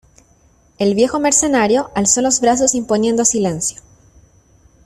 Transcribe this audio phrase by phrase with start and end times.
[0.79, 3.83] el viejo mercenario alzó los brazos imponiendo silencio: